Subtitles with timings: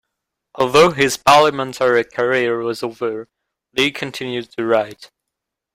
[0.55, 3.27] Although his parliamentary career was over,
[3.73, 5.11] Lee continued to write.